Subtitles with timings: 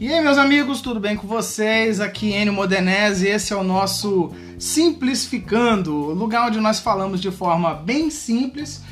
[0.00, 2.00] E aí, meus amigos, tudo bem com vocês?
[2.00, 8.10] Aqui Enio Modenese, esse é o nosso Simplificando, lugar onde nós falamos de forma bem
[8.10, 8.82] simples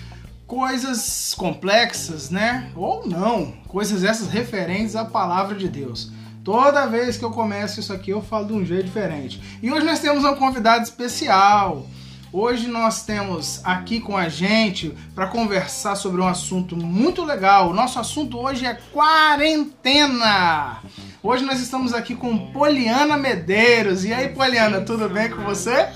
[0.50, 2.72] coisas complexas, né?
[2.74, 6.10] Ou não, coisas essas referentes à palavra de Deus.
[6.42, 9.40] Toda vez que eu começo isso aqui, eu falo de um jeito diferente.
[9.62, 11.86] E hoje nós temos um convidado especial.
[12.32, 17.70] Hoje nós temos aqui com a gente para conversar sobre um assunto muito legal.
[17.70, 20.78] O nosso assunto hoje é quarentena.
[21.20, 24.04] Hoje nós estamos aqui com Poliana Medeiros.
[24.04, 25.88] E aí, Poliana, tudo bem com você?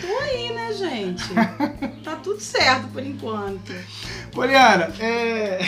[0.00, 1.24] Tô aí, né, gente?
[2.02, 3.74] Tá tudo certo por enquanto.
[4.30, 5.58] Poliana, é...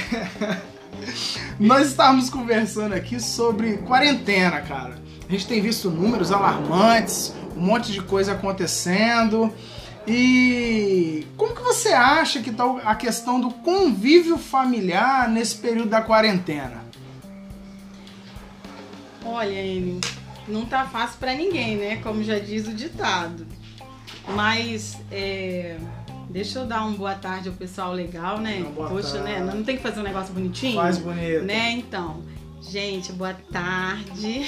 [1.59, 5.03] nós estávamos conversando aqui sobre quarentena, cara.
[5.29, 9.53] A gente tem visto números alarmantes, um monte de coisa acontecendo.
[10.07, 16.01] E como que você acha que está a questão do convívio familiar nesse período da
[16.01, 16.83] quarentena?
[19.23, 20.01] Olha, Enio,
[20.47, 21.97] não tá fácil para ninguém, né?
[21.97, 23.47] Como já diz o ditado.
[24.29, 25.77] Mas é,
[26.31, 28.65] deixa eu dar uma boa tarde ao pessoal legal, né?
[28.75, 29.35] Poxa, né?
[29.35, 29.47] tarde.
[29.47, 29.55] né?
[29.55, 30.77] Não tem que fazer um negócio bonitinho?
[30.77, 31.45] Faz bonito.
[31.45, 31.73] Né?
[31.73, 32.23] Então.
[32.61, 34.47] Gente, boa tarde.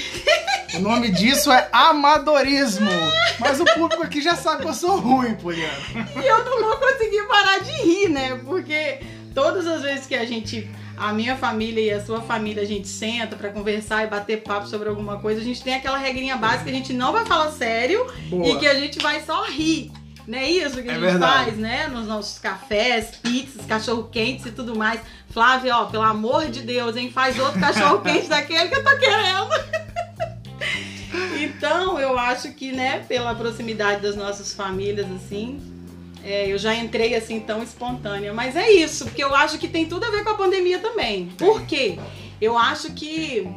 [0.75, 2.91] O nome disso é amadorismo.
[3.39, 5.77] Mas o público aqui já sabe que eu sou ruim, Poliana.
[6.23, 8.41] E eu não vou conseguir parar de rir, né?
[8.45, 9.01] Porque
[9.35, 12.89] todas as vezes que a gente, a minha família e a sua família, a gente
[12.89, 16.65] senta pra conversar e bater papo sobre alguma coisa, a gente tem aquela regrinha básica
[16.65, 18.47] que a gente não vai falar sério Boa.
[18.47, 19.91] e que a gente vai só rir.
[20.31, 21.45] Não é isso que a É gente verdade.
[21.45, 21.89] faz, né?
[21.89, 25.01] Nos nossos cafés, pizzas, cachorro-quentes e tudo mais.
[25.31, 27.11] Flávia, ó, pelo amor de Deus, hein?
[27.11, 29.51] Faz outro cachorro-quente daquele que eu tô querendo.
[31.41, 35.61] Então, eu acho que, né, pela proximidade das nossas famílias, assim,
[36.23, 38.33] é, eu já entrei assim tão espontânea.
[38.33, 41.27] Mas é isso, porque eu acho que tem tudo a ver com a pandemia também.
[41.37, 41.99] Por quê?
[42.41, 43.49] Eu acho que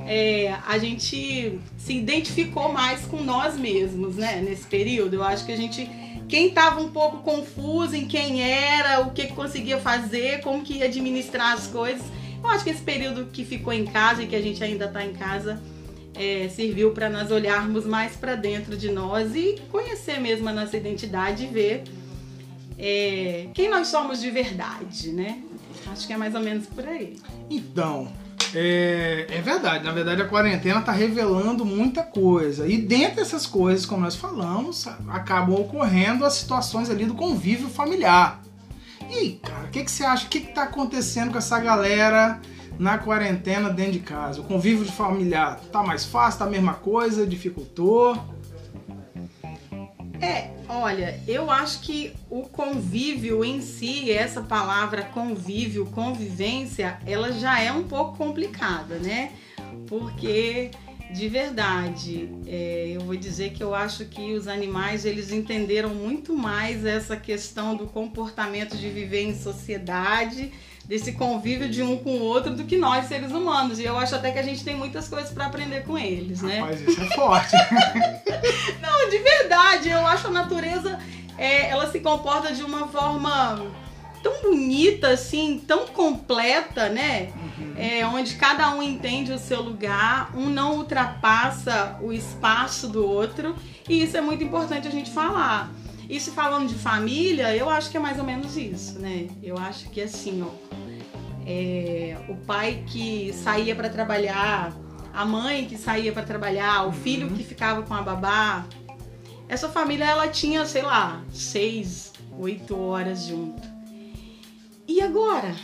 [0.00, 4.42] é, a gente se identificou mais com nós mesmos, né?
[4.44, 5.14] Nesse período.
[5.14, 5.88] Eu acho que a gente.
[6.28, 10.74] Quem estava um pouco confuso em quem era, o que, que conseguia fazer, como que
[10.74, 12.02] ia administrar as coisas.
[12.42, 15.04] Eu acho que esse período que ficou em casa e que a gente ainda está
[15.04, 15.60] em casa
[16.14, 20.76] é, serviu para nós olharmos mais para dentro de nós e conhecer mesmo a nossa
[20.76, 21.84] identidade e ver
[22.78, 25.42] é, quem nós somos de verdade, né?
[25.86, 27.16] Acho que é mais ou menos por aí.
[27.50, 28.12] Então,
[28.54, 29.84] é, é verdade.
[29.84, 32.66] Na verdade, a quarentena está revelando muita coisa.
[32.66, 38.42] E dentro dessas coisas, como nós falamos, acabam ocorrendo as situações ali do convívio familiar.
[39.10, 40.26] E cara, o que, que você acha?
[40.26, 42.40] O que, que tá acontecendo com essa galera
[42.78, 44.40] na quarentena dentro de casa?
[44.40, 46.40] O convívio familiar tá mais fácil?
[46.40, 47.26] Tá a mesma coisa?
[47.26, 48.16] Dificultou?
[50.20, 57.60] É, olha, eu acho que o convívio em si, essa palavra convívio, convivência, ela já
[57.60, 59.32] é um pouco complicada, né?
[59.86, 60.70] Porque
[61.10, 66.36] de verdade, é, eu vou dizer que eu acho que os animais eles entenderam muito
[66.36, 70.52] mais essa questão do comportamento de viver em sociedade,
[70.88, 73.78] desse convívio de um com o outro, do que nós seres humanos.
[73.78, 76.60] E eu acho até que a gente tem muitas coisas para aprender com eles, né?
[76.60, 77.54] Rapaz, isso é forte.
[78.80, 80.98] Não, de verdade, eu acho a natureza,
[81.36, 83.66] é, ela se comporta de uma forma
[84.22, 87.32] tão bonita, assim, tão completa, né?
[87.76, 93.54] É, onde cada um entende o seu lugar, um não ultrapassa o espaço do outro,
[93.88, 95.70] e isso é muito importante a gente falar.
[96.08, 99.28] E se falando de família, eu acho que é mais ou menos isso, né?
[99.42, 100.48] Eu acho que assim, ó,
[101.46, 104.74] é, o pai que saía para trabalhar,
[105.12, 108.66] a mãe que saía para trabalhar, o filho que ficava com a babá,
[109.48, 113.66] essa família ela tinha, sei lá, seis, oito horas junto.
[114.86, 115.54] E agora?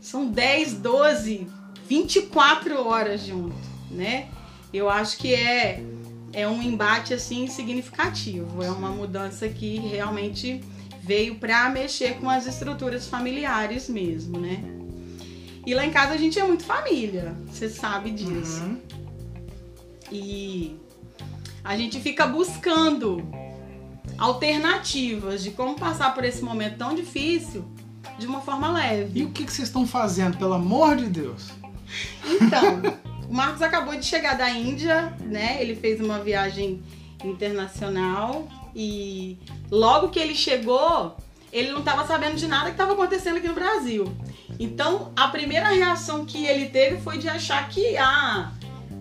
[0.00, 1.48] São 10, 12,
[1.88, 3.56] 24 horas junto,
[3.90, 4.28] né?
[4.72, 5.82] Eu acho que é,
[6.32, 10.60] é um embate assim significativo, é uma mudança que realmente
[11.02, 14.62] veio para mexer com as estruturas familiares mesmo, né?
[15.66, 18.62] E lá em casa a gente é muito família, você sabe disso.
[18.62, 18.80] Uhum.
[20.10, 20.76] E
[21.62, 23.22] a gente fica buscando
[24.16, 27.64] alternativas de como passar por esse momento tão difícil
[28.18, 29.24] de uma forma E leve.
[29.24, 31.50] o que, que vocês estão fazendo, pelo amor de Deus?
[32.24, 32.82] Então,
[33.28, 35.58] o Marcos acabou de chegar da Índia, né?
[35.60, 36.82] Ele fez uma viagem
[37.22, 39.36] internacional e
[39.70, 41.16] logo que ele chegou,
[41.52, 44.16] ele não estava sabendo de nada que estava acontecendo aqui no Brasil.
[44.58, 48.50] Então, a primeira reação que ele teve foi de achar que ah,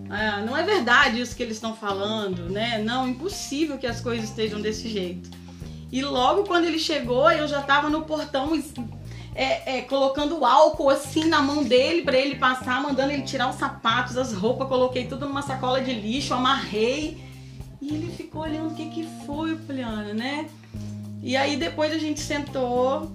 [0.09, 2.79] ah, não é verdade isso que eles estão falando, né?
[2.83, 5.29] Não, impossível que as coisas estejam desse jeito.
[5.89, 8.53] E logo quando ele chegou, eu já estava no portão
[9.37, 13.55] é, é, colocando álcool assim na mão dele para ele passar, mandando ele tirar os
[13.57, 17.21] sapatos, as roupas, coloquei tudo numa sacola de lixo, amarrei.
[17.79, 20.49] E ele ficou olhando o que que foi, Poliana, né?
[21.21, 23.11] E aí depois a gente sentou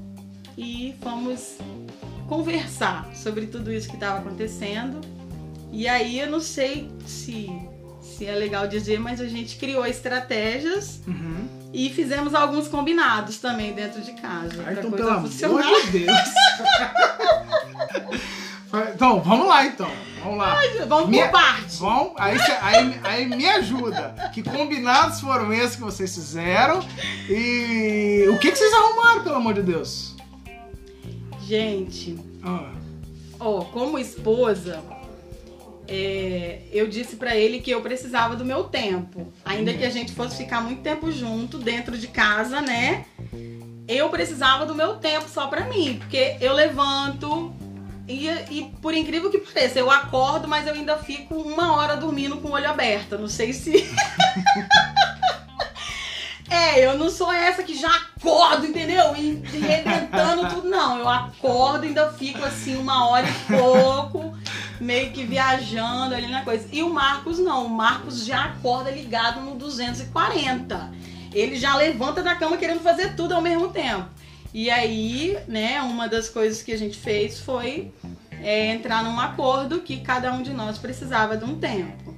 [0.56, 1.56] e fomos
[2.28, 5.00] conversar sobre tudo isso que estava acontecendo.
[5.72, 7.50] E aí eu não sei se,
[8.00, 11.61] se é legal dizer, mas a gente criou estratégias Uhum.
[11.72, 14.64] E fizemos alguns combinados também dentro de casa.
[14.66, 16.18] Ah, então, pelo amor de Deus.
[18.94, 19.90] então, vamos lá então.
[20.22, 20.56] Vamos lá.
[20.86, 21.76] Vamos Minha- por parte.
[21.78, 24.30] Bom, aí, aí, aí me ajuda.
[24.32, 26.80] Que combinados foram esses que vocês fizeram?
[27.28, 30.14] E o que, que vocês arrumaram, pelo amor de Deus?
[31.44, 32.70] Gente, Ah,
[33.40, 34.80] ó, como esposa,
[35.94, 39.30] é, eu disse pra ele que eu precisava do meu tempo.
[39.44, 43.04] Ainda que a gente fosse ficar muito tempo junto, dentro de casa, né?
[43.86, 45.98] Eu precisava do meu tempo só pra mim.
[45.98, 47.54] Porque eu levanto
[48.08, 52.38] e, e por incrível que pareça, eu acordo, mas eu ainda fico uma hora dormindo
[52.38, 53.18] com o olho aberto.
[53.18, 53.72] Não sei se.
[56.52, 59.16] É, eu não sou essa que já acordo, entendeu?
[59.16, 60.98] E arrebentando tudo, não.
[60.98, 64.36] Eu acordo e ainda fico assim uma hora e pouco,
[64.82, 66.68] meio que viajando ali na coisa.
[66.72, 70.92] E o Marcos não, o Marcos já acorda ligado no 240.
[71.32, 74.08] Ele já levanta da cama querendo fazer tudo ao mesmo tempo.
[74.52, 77.92] E aí, né, uma das coisas que a gente fez foi
[78.42, 82.14] é, entrar num acordo que cada um de nós precisava de um tempo.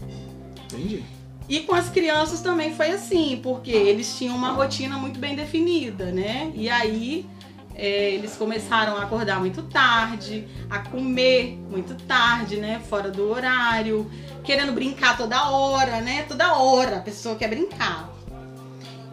[0.65, 1.05] entendi.
[1.47, 6.07] E com as crianças também foi assim, porque eles tinham uma rotina muito bem definida,
[6.07, 6.51] né?
[6.55, 7.27] E aí
[7.75, 12.81] é, eles começaram a acordar muito tarde, a comer muito tarde, né?
[12.89, 14.11] Fora do horário,
[14.45, 16.23] querendo brincar toda hora, né?
[16.29, 18.11] Toda hora a pessoa quer brincar.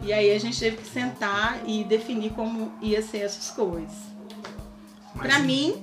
[0.04, 3.92] E aí a gente teve que sentar e definir como ia ser essas coisas.
[5.14, 5.74] Mas- Pra mim,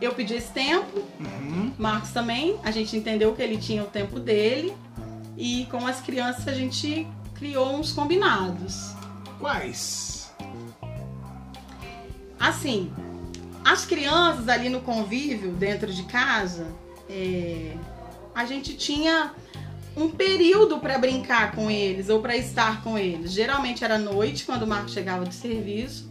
[0.00, 1.72] eu pedi esse tempo, Uhum.
[1.78, 4.74] Marcos também, a gente entendeu que ele tinha o tempo dele
[5.36, 8.92] e com as crianças a gente criou uns combinados.
[9.38, 10.13] Quais?
[12.44, 12.92] Assim,
[13.64, 16.66] as crianças ali no convívio dentro de casa,
[17.08, 17.74] é,
[18.34, 19.32] a gente tinha
[19.96, 23.32] um período para brincar com eles ou para estar com eles.
[23.32, 26.10] Geralmente era noite quando o Marcos chegava do serviço,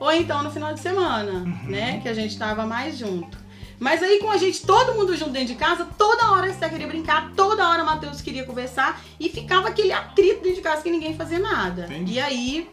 [0.00, 3.36] ou então no final de semana, né, que a gente estava mais junto.
[3.78, 6.70] Mas aí com a gente, todo mundo junto dentro de casa, toda hora a Esther
[6.70, 10.82] queria brincar, toda hora o Matheus queria conversar e ficava aquele atrito dentro de casa
[10.82, 11.84] que ninguém fazia nada.
[11.84, 12.14] Entendi.
[12.14, 12.70] E aí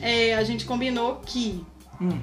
[0.00, 1.64] é, a gente combinou que
[2.00, 2.20] Hum.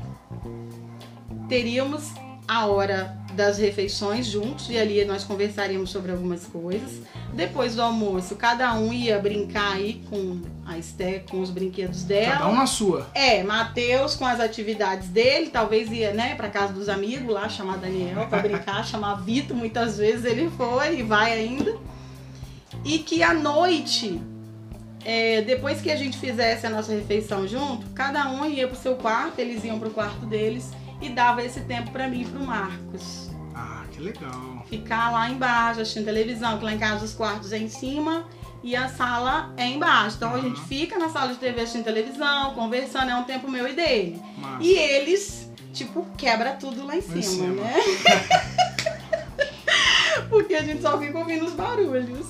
[1.48, 2.12] teríamos
[2.48, 7.02] a hora das refeições juntos e ali nós conversaríamos sobre algumas coisas.
[7.34, 12.34] Depois do almoço, cada um ia brincar aí com a Esté, com os brinquedos dela.
[12.34, 13.08] Cada um na sua.
[13.14, 17.78] É, Matheus com as atividades dele, talvez ia, né, pra casa dos amigos lá, chamar
[17.78, 21.78] Daniel pra brincar, chamar Vitor, muitas vezes ele foi e vai ainda.
[22.84, 24.22] E que à noite,
[25.06, 28.96] é, depois que a gente fizesse a nossa refeição junto, cada um ia pro seu
[28.96, 30.72] quarto, eles iam pro quarto deles
[31.02, 33.30] e dava esse tempo pra mim e pro Marcos.
[33.56, 34.64] Ah, que legal.
[34.70, 38.26] Ficar lá embaixo assistindo televisão, que lá em casa os quartos é em cima
[38.64, 40.18] e a sala é embaixo.
[40.18, 40.42] Então a Uhum.
[40.44, 44.22] gente fica na sala de TV assistindo televisão, conversando, é um tempo meu e dele.
[44.38, 44.64] Massa.
[44.64, 47.64] E eles, tipo, quebra tudo lá em cima, cima.
[47.64, 47.74] né?
[50.30, 52.28] Porque a gente só fica ouvindo os barulhos.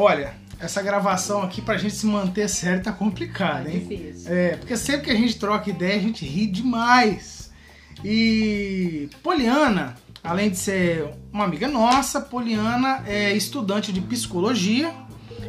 [0.00, 3.80] Olha, essa gravação aqui pra gente se manter sério tá complicada, É hein?
[3.86, 4.32] difícil.
[4.32, 7.50] É, porque sempre que a gente troca ideia, a gente ri demais.
[8.02, 14.90] E Poliana, além de ser uma amiga nossa, Poliana é estudante de psicologia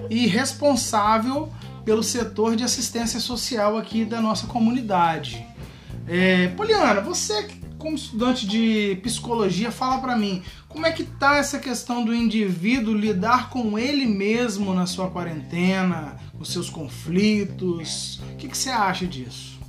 [0.09, 1.49] e responsável
[1.85, 5.45] pelo setor de assistência social aqui da nossa comunidade.
[6.07, 7.47] É, Poliana, você
[7.81, 12.93] como estudante de psicologia, fala pra mim, como é que tá essa questão do indivíduo
[12.93, 18.21] lidar com ele mesmo na sua quarentena, com seus conflitos?
[18.33, 19.59] O que, que você acha disso?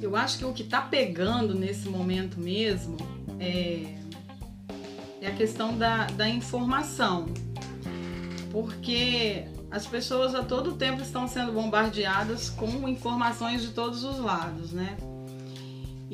[0.00, 2.96] Eu acho que o que tá pegando nesse momento mesmo
[3.38, 3.94] é,
[5.20, 7.26] é a questão da, da informação.
[8.50, 14.72] Porque as pessoas a todo tempo estão sendo bombardeadas com informações de todos os lados,
[14.72, 14.96] né?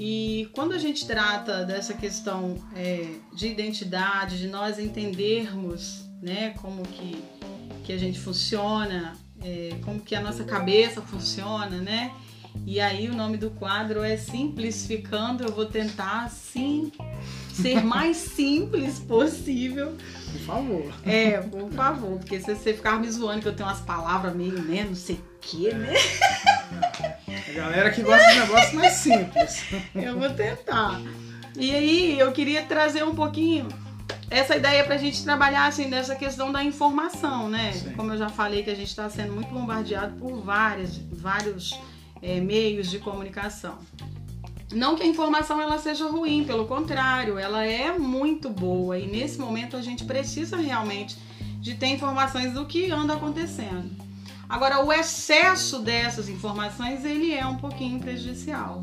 [0.00, 6.84] E quando a gente trata dessa questão é, de identidade, de nós entendermos né, como
[6.84, 7.20] que,
[7.82, 12.12] que a gente funciona, é, como que a nossa cabeça funciona, né?
[12.64, 15.42] E aí o nome do quadro é Simplificando.
[15.42, 16.92] Eu vou tentar assim
[17.52, 19.96] ser mais simples possível.
[20.30, 20.94] Por favor.
[21.04, 24.62] É, por favor, porque se você ficar me zoando que eu tenho umas palavras meio,
[24.62, 25.92] né, não sei o que, né?
[27.48, 29.64] A galera que gosta de negócio mais simples.
[29.94, 31.00] Eu vou tentar.
[31.56, 33.66] E aí eu queria trazer um pouquinho
[34.30, 37.72] essa ideia pra gente trabalhar assim nessa questão da informação, né?
[37.72, 37.92] Sim.
[37.94, 41.76] Como eu já falei que a gente está sendo muito bombardeado por várias, vários
[42.22, 43.78] é, meios de comunicação.
[44.72, 49.38] Não que a informação ela seja ruim, pelo contrário, ela é muito boa e nesse
[49.38, 51.16] momento a gente precisa realmente
[51.60, 54.07] de ter informações do que anda acontecendo.
[54.48, 58.82] Agora, o excesso dessas informações ele é um pouquinho prejudicial.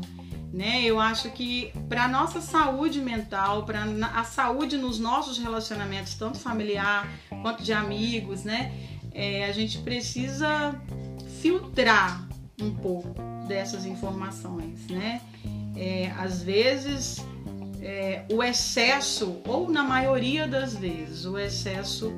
[0.52, 0.84] Né?
[0.84, 7.06] Eu acho que para nossa saúde mental, para a saúde nos nossos relacionamentos, tanto familiar
[7.42, 8.72] quanto de amigos, né?
[9.12, 10.80] É, a gente precisa
[11.42, 12.26] filtrar
[12.60, 13.14] um pouco
[13.46, 15.20] dessas informações, né?
[15.76, 17.22] É, às vezes
[17.82, 22.12] é, o excesso, ou na maioria das vezes, o excesso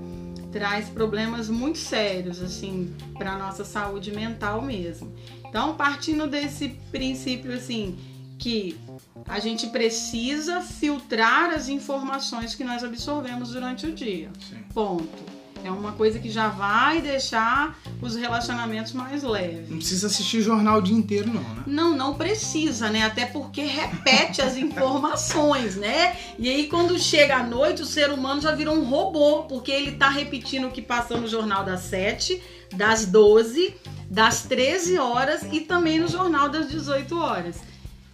[0.50, 5.12] traz problemas muito sérios assim para nossa saúde mental mesmo.
[5.46, 7.98] Então, partindo desse princípio assim
[8.38, 8.78] que
[9.26, 14.30] a gente precisa filtrar as informações que nós absorvemos durante o dia.
[14.38, 14.62] Sim.
[14.72, 15.27] Ponto.
[15.64, 19.68] É uma coisa que já vai deixar os relacionamentos mais leves.
[19.68, 21.62] Não precisa assistir jornal o dia inteiro, não, né?
[21.66, 23.04] Não, não precisa, né?
[23.04, 26.16] Até porque repete as informações, né?
[26.38, 29.92] E aí quando chega à noite, o ser humano já virou um robô, porque ele
[29.92, 32.40] tá repetindo o que passou no jornal das 7,
[32.74, 33.74] das 12,
[34.10, 37.56] das 13 horas e também no jornal das 18 horas.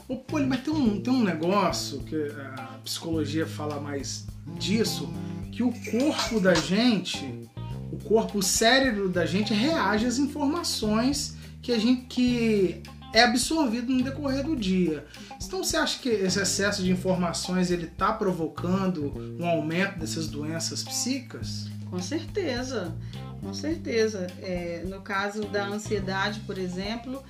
[0.07, 2.15] Ô, Poli, mas tem um, tem um negócio que
[2.57, 4.27] a psicologia fala mais
[4.59, 5.09] disso,
[5.55, 7.49] que o corpo da gente,
[7.93, 12.83] o corpo, o cérebro da gente reage às informações que a gente que
[13.13, 15.07] é absorvido no decorrer do dia.
[15.43, 20.83] Então você acha que esse excesso de informações ele está provocando um aumento dessas doenças
[20.83, 21.69] psíquicas?
[21.89, 22.93] Com certeza,
[23.41, 24.27] com certeza.
[24.43, 27.23] É, no caso da ansiedade, por exemplo,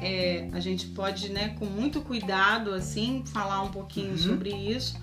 [0.00, 4.18] é, a gente pode, né, com muito cuidado, assim, falar um pouquinho Uhum.
[4.18, 4.96] sobre isso,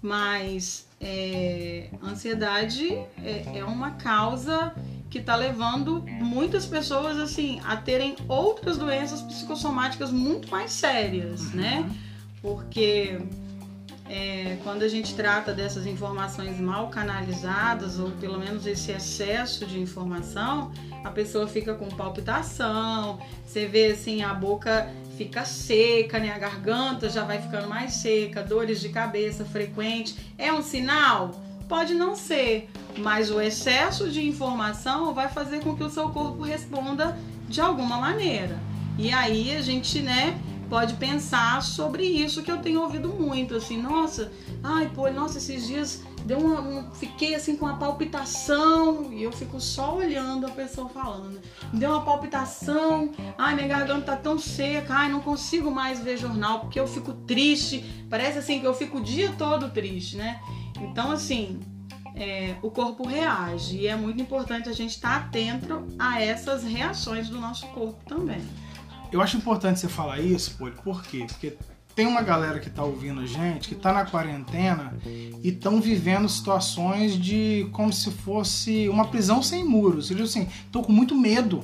[0.00, 2.92] mas é, ansiedade
[3.24, 4.74] é, é uma causa
[5.08, 11.90] que está levando muitas pessoas, assim, a terem outras doenças psicossomáticas muito mais sérias, né?
[12.40, 13.18] Porque
[14.08, 19.80] é, quando a gente trata dessas informações mal canalizadas, ou pelo menos esse excesso de
[19.80, 20.70] informação,
[21.02, 24.88] a pessoa fica com palpitação, você vê assim, a boca
[25.20, 26.32] fica seca, né?
[26.32, 30.16] A garganta já vai ficando mais seca, dores de cabeça frequente.
[30.38, 31.32] É um sinal?
[31.68, 36.42] Pode não ser, mas o excesso de informação vai fazer com que o seu corpo
[36.42, 38.58] responda de alguma maneira.
[38.98, 43.76] E aí a gente, né, pode pensar sobre isso que eu tenho ouvido muito, assim,
[43.76, 44.32] nossa,
[44.64, 49.32] ai, pô, nossa, esses dias deu uma, um- fiquei assim com uma palpitação e eu
[49.32, 51.40] fico só olhando a pessoa falando.
[51.72, 56.16] Me deu uma palpitação, ai, minha garganta tá tão seca, ai, não consigo mais ver
[56.16, 57.84] jornal porque eu fico triste.
[58.08, 60.40] Parece assim que eu fico o dia todo triste, né?
[60.80, 61.60] Então, assim,
[62.14, 67.28] é, o corpo reage e é muito importante a gente estar atento a essas reações
[67.28, 68.40] do nosso corpo também.
[69.12, 71.24] Eu acho importante você falar isso, Poli, por quê?
[71.26, 71.56] Porque
[71.94, 76.28] tem uma galera que tá ouvindo a gente, que tá na quarentena e estão vivendo
[76.28, 80.10] situações de como se fosse uma prisão sem muros.
[80.10, 81.62] Eles assim, tô com muito medo.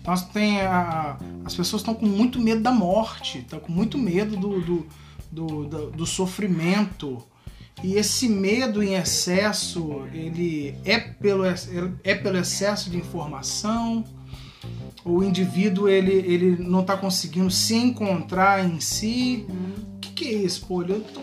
[0.00, 4.36] Então, tem a- as pessoas estão com muito medo da morte, estão com muito medo
[4.36, 4.86] do, do,
[5.30, 7.22] do, do- do sofrimento.
[7.82, 14.04] E esse medo em excesso, ele é pelo, é pelo excesso de informação,
[15.04, 19.46] o indivíduo ele, ele não está conseguindo se encontrar em si.
[19.96, 20.82] O que, que é isso, pô?
[20.82, 21.20] Eu tô...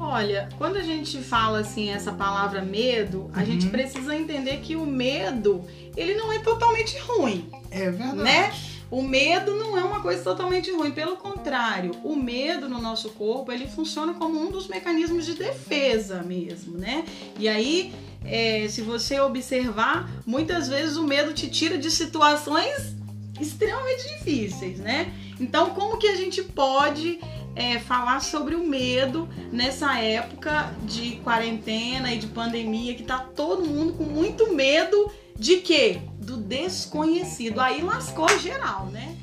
[0.00, 3.46] Olha, quando a gente fala assim essa palavra medo, a Uhum.
[3.46, 5.64] gente precisa entender que o medo,
[5.96, 7.48] ele não é totalmente ruim.
[7.70, 8.16] É verdade.
[8.22, 8.52] Né?
[8.90, 13.52] O medo não é uma coisa totalmente ruim, pelo contrário, o medo no nosso corpo
[13.52, 17.04] ele funciona como um dos mecanismos de defesa mesmo, né?
[17.38, 17.92] E aí,
[18.24, 22.94] é, se você observar, muitas vezes o medo te tira de situações
[23.40, 25.12] extremamente difíceis, né?
[25.40, 27.20] Então, como que a gente pode
[27.54, 33.64] é, falar sobre o medo nessa época de quarentena e de pandemia que tá todo
[33.64, 36.00] mundo com muito medo de quê?
[36.18, 37.60] Do desconhecido.
[37.60, 39.16] Aí lascou geral, né?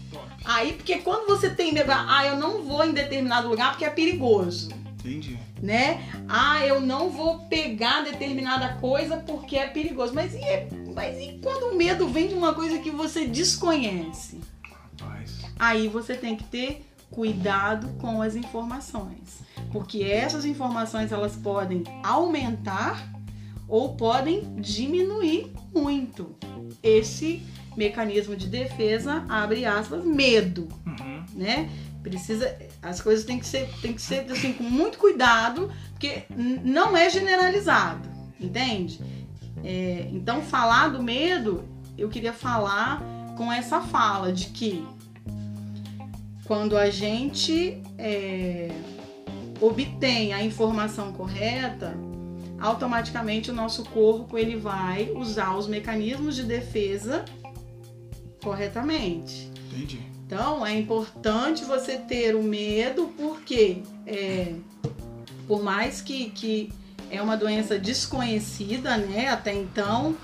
[0.45, 3.89] Aí, porque quando você tem medo, ah, eu não vou em determinado lugar porque é
[3.89, 5.37] perigoso, Entendi.
[5.65, 6.01] Né?
[6.29, 10.13] Ah, eu não vou pegar determinada coisa porque é perigoso.
[10.13, 14.39] Mas e, mas e quando o medo vem de uma coisa que você desconhece?
[15.01, 15.41] Rapaz.
[15.59, 19.41] aí você tem que ter cuidado com as informações,
[19.71, 23.09] porque essas informações elas podem aumentar
[23.67, 26.35] ou podem diminuir muito
[26.83, 27.41] esse
[27.77, 31.23] mecanismo de defesa, abre aspas, medo, Uhum.
[31.33, 31.69] né?
[32.09, 36.95] Precisa, as coisas têm que ser, têm que ser assim com muito cuidado, porque não
[36.95, 38.07] é generalizado,
[38.39, 39.01] entende?
[39.63, 43.01] É, então falar do medo, eu queria falar
[43.35, 44.85] com essa fala de que
[46.45, 48.69] quando a gente é,
[49.59, 51.97] obtém a informação correta,
[52.59, 57.25] automaticamente o nosso corpo ele vai usar os mecanismos de defesa
[58.43, 59.51] corretamente.
[59.71, 60.14] Entendi.
[60.25, 64.53] Então é importante você ter o medo, porque é,
[65.47, 66.73] por mais que, que
[67.11, 70.15] é uma doença desconhecida, né, até então,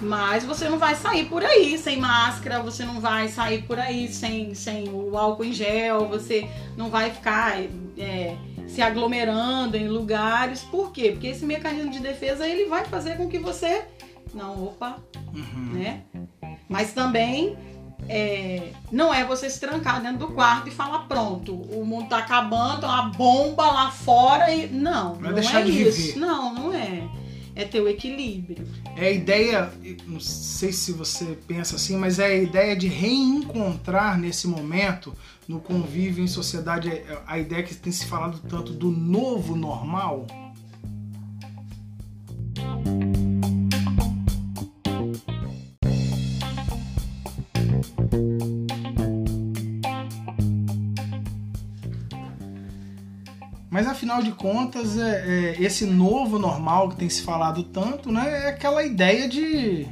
[0.00, 4.08] mas você não vai sair por aí sem máscara, você não vai sair por aí
[4.12, 7.62] sem, sem o álcool em gel, você não vai ficar
[7.96, 10.62] é, se aglomerando em lugares.
[10.62, 11.12] Por quê?
[11.12, 13.84] Porque esse mecanismo de defesa ele vai fazer com que você.
[14.34, 14.98] Não, opa,
[15.32, 15.72] Uhum.
[15.74, 16.02] né?
[16.68, 17.56] Mas também
[18.08, 22.18] é, não é você se trancar dentro do quarto e falar pronto, o mundo tá
[22.18, 26.02] acabando, tem uma bomba lá fora e não, Não é não, é isso.
[26.02, 26.18] viver.
[26.18, 27.08] Não, não é.
[27.56, 28.66] É ter o equilíbrio.
[28.96, 29.72] É a ideia,
[30.06, 35.14] não sei se você pensa assim, mas é a ideia de reencontrar nesse momento,
[35.46, 36.90] no convívio em sociedade,
[37.26, 40.26] a ideia que tem se falado tanto do novo normal.
[53.74, 58.44] Mas afinal de contas, é, é, esse novo normal que tem se falado tanto, né,
[58.44, 59.88] é aquela ideia de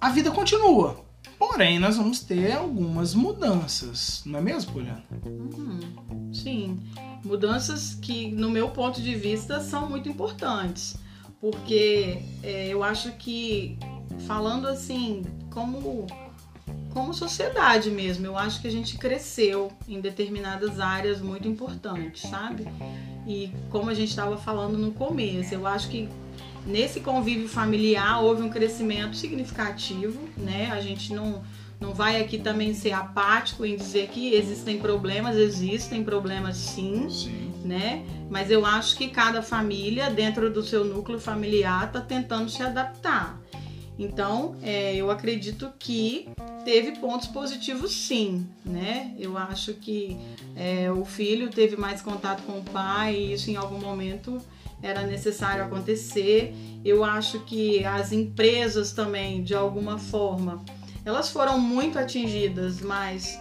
[0.00, 1.04] a vida continua.
[1.38, 5.04] Porém, nós vamos ter algumas mudanças, não é mesmo, Poliana?
[5.24, 6.80] Uhum, sim.
[7.24, 10.96] Mudanças que, no meu ponto de vista, são muito importantes.
[11.40, 13.78] Porque é, eu acho que,
[14.26, 16.08] falando assim, como,
[16.92, 22.66] como sociedade mesmo, eu acho que a gente cresceu em determinadas áreas muito importantes, sabe?
[23.26, 26.08] E como a gente estava falando no começo, eu acho que
[26.66, 30.70] nesse convívio familiar houve um crescimento significativo, né?
[30.70, 31.42] A gente não,
[31.80, 37.52] não vai aqui também ser apático em dizer que existem problemas, existem problemas sim, Sim.
[37.64, 38.04] né?
[38.30, 43.40] Mas eu acho que cada família, dentro do seu núcleo familiar, está tentando se adaptar.
[43.98, 46.28] Então, é, eu acredito que
[46.64, 49.12] teve pontos positivos sim, né?
[49.18, 50.16] Eu acho que
[50.54, 54.40] é, o filho teve mais contato com o pai e isso em algum momento
[54.80, 56.54] era necessário acontecer.
[56.84, 60.64] Eu acho que as empresas também, de alguma forma,
[61.04, 63.40] elas foram muito atingidas, mas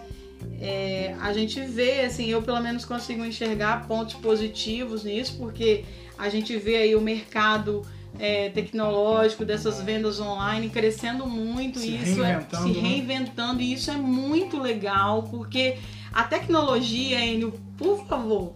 [0.60, 5.86] é, a gente vê, assim, eu pelo menos consigo enxergar pontos positivos nisso, porque
[6.18, 7.86] a gente vê aí o mercado
[8.20, 12.90] é, tecnológico dessas vendas online crescendo muito, Se isso é reinventando, se né?
[12.90, 15.78] reinventando, e isso é muito legal, porque
[16.14, 18.54] a tecnologia, Enio, por favor,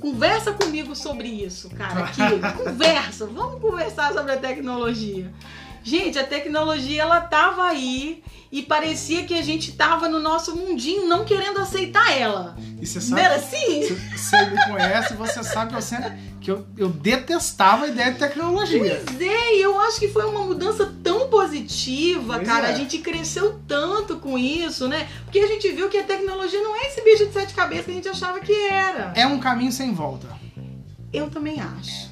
[0.00, 2.20] conversa comigo sobre isso, cara, aqui,
[2.64, 5.32] conversa, vamos conversar sobre a tecnologia.
[5.82, 11.06] Gente, a tecnologia ela tava aí e parecia que a gente tava no nosso mundinho
[11.06, 12.56] não querendo aceitar ela.
[12.80, 13.82] E você Não sabe, era assim?
[14.16, 18.18] você, me conhece, você sabe que eu sempre que eu, eu detestava a ideia de
[18.18, 19.02] tecnologia.
[19.06, 22.68] Pois é, eu acho que foi uma mudança tão positiva, Pois cara.
[22.68, 22.72] é.
[22.72, 25.06] A gente cresceu tanto com isso, né?
[25.24, 27.90] Porque a gente viu que a tecnologia não é esse bicho de sete cabeças que
[27.90, 29.12] a gente achava que era.
[29.14, 30.28] É um caminho sem volta.
[31.12, 32.08] Eu também acho.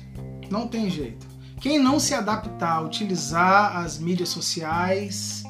[0.50, 1.26] Não tem jeito.
[1.60, 5.42] Quem não se adaptar a utilizar as mídias sociais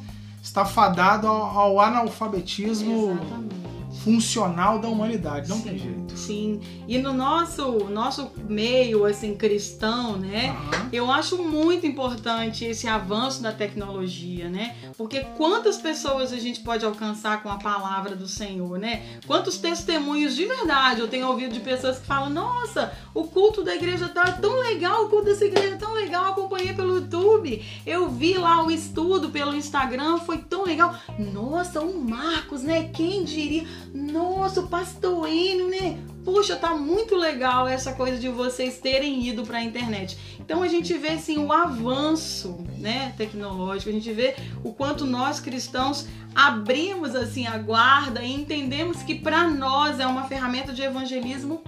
[0.43, 3.68] está fadado ao, ao analfabetismo Exatamente.
[4.09, 5.51] Funcional da humanidade.
[5.51, 6.17] Não Sim, tem jeito.
[6.17, 6.61] Sim.
[6.89, 10.57] E no nosso, nosso meio, assim, cristão, né?
[10.73, 10.89] Aham.
[10.91, 14.75] Eu acho muito importante esse avanço da tecnologia, né?
[14.97, 19.19] Porque quantas pessoas a gente pode alcançar com a palavra do Senhor, né?
[19.27, 23.75] Quantos testemunhos de verdade eu tenho ouvido de pessoas que falam: Nossa, o culto da
[23.75, 27.63] igreja tá tão legal, o culto dessa igreja é tão legal, eu acompanhei pelo YouTube,
[27.85, 30.95] eu vi lá o estudo pelo Instagram, foi tão legal.
[31.19, 32.89] Nossa, o Marcos, né?
[32.95, 33.67] Quem diria?
[33.99, 35.99] Nossa, o pastor Enio, né?
[36.25, 40.17] Puxa, tá muito legal essa coisa de vocês terem ido para a internet.
[40.39, 43.91] Então a gente vê assim o avanço, né, tecnológico.
[43.91, 49.49] A gente vê o quanto nós cristãos abrimos assim a guarda e entendemos que para
[49.49, 51.63] nós é uma ferramenta de evangelismo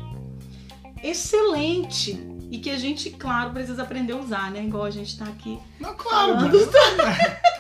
[1.03, 4.63] excelente e que a gente, claro, precisa aprender a usar, né?
[4.63, 6.59] Igual a gente tá aqui Não, claro, falando.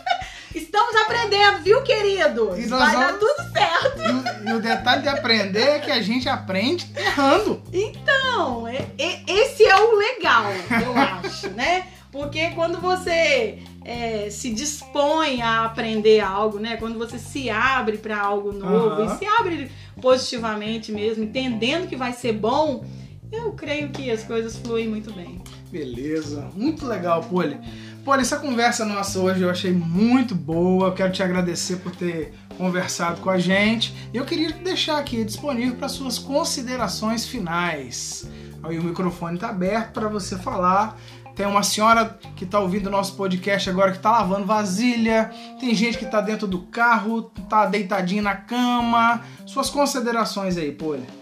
[0.73, 2.69] Estamos aprendendo, viu, queridos?
[2.69, 4.03] Nós Vai vamos- dar tudo certo.
[4.03, 7.61] E o, e o detalhe de aprender é que a gente aprende errando.
[7.73, 10.45] Então, é- é- esse é o legal,
[10.85, 11.89] eu acho, né?
[12.13, 16.77] Porque quando você é, se dispõe a aprender algo, né?
[16.77, 19.15] Quando você se abre para algo novo Aham.
[19.15, 22.85] e se abre positivamente mesmo, entendendo que vai ser bom,
[23.33, 25.41] eu creio que as coisas fluem muito bem.
[25.73, 27.59] Beleza, muito legal, Poli.
[28.05, 30.89] Poli, essa conversa nossa hoje eu achei muito boa.
[30.89, 33.95] Eu quero te agradecer por ter conversado com a gente.
[34.13, 38.29] Eu queria deixar aqui disponível para suas considerações finais.
[38.63, 40.99] Aí o microfone está aberto para você falar.
[41.37, 45.31] Tem uma senhora que está ouvindo o nosso podcast agora que está lavando vasilha.
[45.59, 49.23] Tem gente que está dentro do carro, está deitadinho na cama.
[49.47, 51.20] Suas considerações aí, Poli.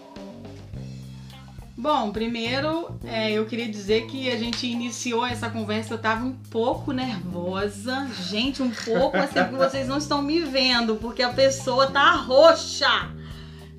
[1.81, 6.33] Bom, primeiro é, eu queria dizer que a gente iniciou essa conversa, eu tava um
[6.33, 8.05] pouco nervosa.
[8.29, 13.09] Gente, um pouco assim, porque vocês não estão me vendo, porque a pessoa tá roxa,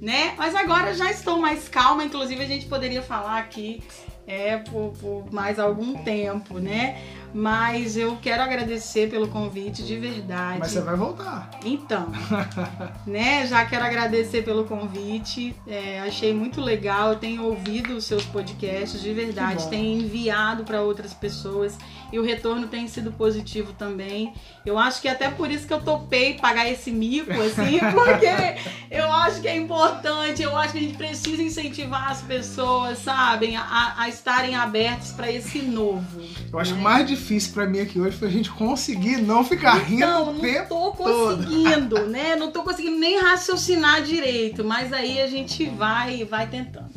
[0.00, 0.32] né?
[0.38, 3.82] Mas agora já estou mais calma, inclusive a gente poderia falar aqui
[4.26, 7.00] é, por, por mais algum tempo, né?
[7.32, 10.58] Mas eu quero agradecer pelo convite de verdade.
[10.58, 11.50] Mas você vai voltar.
[11.64, 12.08] Então,
[13.06, 15.54] né, já quero agradecer pelo convite.
[15.66, 17.10] é, achei muito legal.
[17.10, 21.78] Eu tenho ouvido os seus podcasts de verdade, tenho enviado para outras pessoas
[22.12, 24.34] e o retorno tem sido positivo também.
[24.66, 29.10] Eu acho que até por isso que eu topei pagar esse mico, assim, porque eu
[29.12, 30.42] acho que é importante.
[30.42, 35.30] Eu acho que a gente precisa incentivar as pessoas, sabem, a, a estarem abertas para
[35.32, 36.20] esse novo.
[36.52, 36.80] Eu acho que né?
[36.80, 40.30] o mais difícil pra mim aqui hoje foi a gente conseguir não ficar rindo Então,
[40.30, 42.36] o não tô conseguindo, né?
[42.36, 46.90] Não tô conseguindo nem raciocinar direito, mas aí a gente vai vai tentando.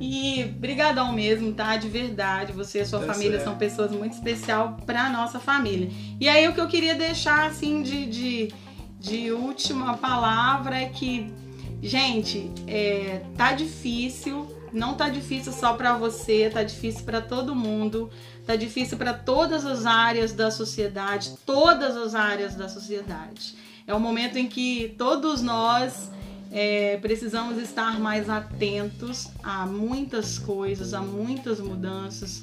[0.00, 1.76] E brigadão mesmo, tá?
[1.76, 2.52] De verdade.
[2.52, 3.44] Você e a sua Tá família certo.
[3.44, 5.90] são pessoas muito especial pra nossa família.
[6.20, 8.52] E aí o que eu queria deixar assim de, de,
[8.98, 11.32] de última palavra é que,
[11.80, 14.48] gente, é, tá difícil.
[14.72, 18.10] Não tá difícil só pra você, tá difícil pra todo mundo.
[18.46, 23.54] Tá difícil para todas as áreas da sociedade, todas as áreas da sociedade.
[23.86, 26.10] É um momento em que todos nós
[26.50, 32.42] é, precisamos estar mais atentos a muitas coisas, a muitas mudanças.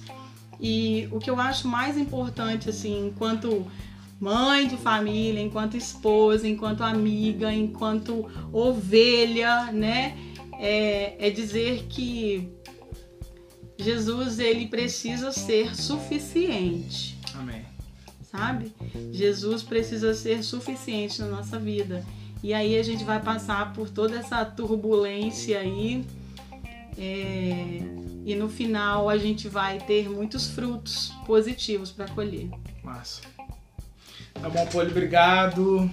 [0.60, 3.66] E o que eu acho mais importante, assim, enquanto
[4.20, 10.18] mãe de família, enquanto esposa, enquanto amiga, enquanto ovelha, né?
[10.60, 12.52] É, é dizer que
[13.78, 17.66] Jesus ele precisa ser suficiente, Amém.
[18.30, 18.74] sabe?
[19.12, 22.06] Jesus precisa ser suficiente na nossa vida.
[22.44, 26.06] E aí a gente vai passar por toda essa turbulência aí.
[26.98, 27.80] é,
[28.26, 32.50] e no final a gente vai ter muitos frutos positivos para colher.
[32.84, 33.22] Massa.
[34.34, 35.90] Tá bom, Poli, obrigado.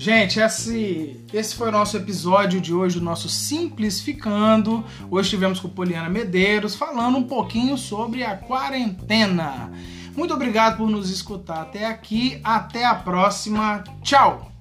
[0.00, 4.84] Gente, esse, esse foi o nosso episódio de hoje, o nosso Simplificando.
[5.10, 9.72] Hoje tivemos com Poliana Medeiros falando um pouquinho sobre a quarentena.
[10.16, 12.40] Muito obrigado por nos escutar até aqui.
[12.44, 13.82] Até a próxima.
[14.00, 14.57] Tchau!